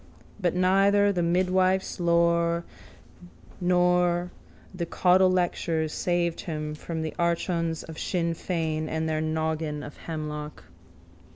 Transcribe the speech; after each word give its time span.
But 0.39 0.55
neither 0.55 1.11
the 1.11 1.21
midwife's 1.21 1.99
lore 1.99 2.63
nor 3.59 4.31
the 4.73 4.87
caudlelectures 4.87 5.93
saved 5.93 6.41
him 6.41 6.73
from 6.73 7.03
the 7.03 7.13
archons 7.19 7.83
of 7.83 7.99
Sinn 7.99 8.33
Fein 8.33 8.89
and 8.89 9.07
their 9.07 9.21
naggin 9.21 9.83
of 9.85 9.97
hemlock. 9.97 10.63